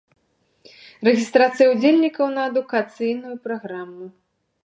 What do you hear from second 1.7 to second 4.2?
ўдзельнікаў на адукацыйную праграму.